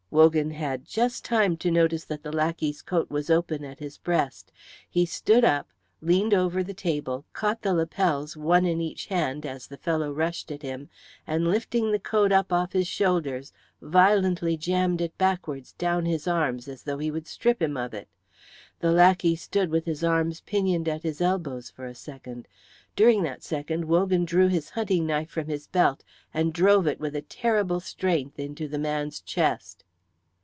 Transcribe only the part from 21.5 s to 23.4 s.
for a second. During